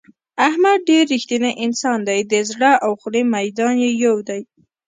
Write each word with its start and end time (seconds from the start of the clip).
احمد 0.47 0.77
ډېر 0.89 1.03
رښتینی 1.13 1.51
انسان 1.65 1.97
دی 2.07 2.19
د 2.23 2.33
زړه 2.51 2.71
او 2.85 2.91
خولې 3.01 3.21
میدان 3.35 3.73
یې 3.83 3.91
یو 4.05 4.15
دی. 4.29 4.41